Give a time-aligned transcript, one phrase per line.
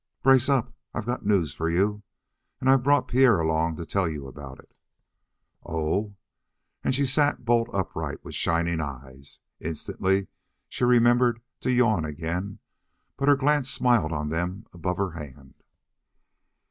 [0.23, 2.01] "Brace up; I've got news for you.
[2.59, 4.75] And I've brought Pierre along to tell you about it."
[5.63, 6.15] "Oh!"
[6.83, 9.41] And she sat bolt upright with shining eyes.
[9.59, 10.25] Instantly
[10.67, 12.57] she remembered to yawn again,
[13.15, 15.53] but her glance smiled on them above her hand.